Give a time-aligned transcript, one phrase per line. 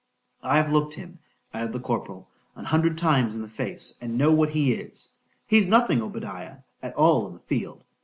[0.41, 1.19] —I've look'd him,
[1.53, 6.57] added the corporal, an hundred times in the face,—and know what he is.—He's nothing, Obadiah,
[6.81, 7.83] at all in the field.